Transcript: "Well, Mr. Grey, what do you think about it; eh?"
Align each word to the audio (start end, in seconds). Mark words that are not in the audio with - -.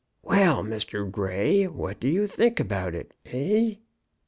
"Well, 0.23 0.63
Mr. 0.63 1.07
Grey, 1.11 1.67
what 1.67 1.99
do 1.99 2.07
you 2.07 2.25
think 2.25 2.59
about 2.59 2.95
it; 2.95 3.13
eh?" 3.27 3.75